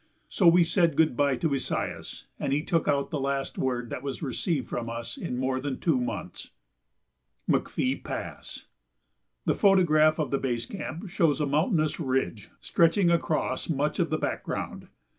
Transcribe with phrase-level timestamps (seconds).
[0.27, 4.01] So we said good by to Esaias, and he took out the last word that
[4.01, 6.49] was received from us in more than two months.
[7.47, 8.65] [Sidenote: McPhee Pass]
[9.45, 14.17] The photograph of the base camp shows a mountainous ridge stretching across much of the
[14.17, 14.87] background.